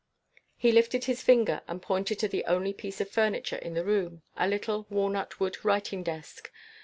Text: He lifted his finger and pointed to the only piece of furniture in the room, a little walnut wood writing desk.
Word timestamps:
He 0.57 0.71
lifted 0.71 1.03
his 1.03 1.21
finger 1.21 1.61
and 1.67 1.79
pointed 1.79 2.17
to 2.17 2.27
the 2.27 2.43
only 2.45 2.73
piece 2.73 2.99
of 3.01 3.11
furniture 3.11 3.57
in 3.57 3.75
the 3.75 3.85
room, 3.85 4.23
a 4.35 4.47
little 4.47 4.87
walnut 4.89 5.39
wood 5.39 5.63
writing 5.63 6.01
desk. 6.01 6.51